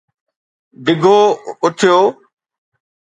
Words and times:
ڊگھو 0.85 1.19
اٿيو 1.65 1.97